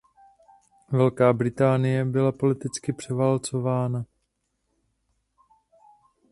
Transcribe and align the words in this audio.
Velká 0.91 1.33
Británie 1.33 2.05
byla 2.05 2.31
politicky 2.31 2.93
převálcovaná. 2.93 4.05